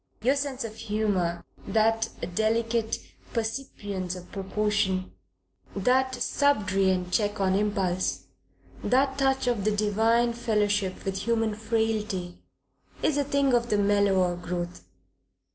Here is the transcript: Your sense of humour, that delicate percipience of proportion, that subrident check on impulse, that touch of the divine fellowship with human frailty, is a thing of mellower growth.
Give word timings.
Your 0.23 0.35
sense 0.35 0.63
of 0.63 0.77
humour, 0.77 1.45
that 1.67 2.09
delicate 2.33 2.97
percipience 3.35 4.15
of 4.15 4.31
proportion, 4.31 5.11
that 5.75 6.13
subrident 6.13 7.11
check 7.13 7.39
on 7.39 7.53
impulse, 7.53 8.23
that 8.83 9.19
touch 9.19 9.45
of 9.45 9.63
the 9.63 9.69
divine 9.69 10.33
fellowship 10.33 11.05
with 11.05 11.19
human 11.27 11.53
frailty, 11.53 12.39
is 13.03 13.15
a 13.15 13.23
thing 13.23 13.53
of 13.53 13.71
mellower 13.77 14.35
growth. 14.35 14.85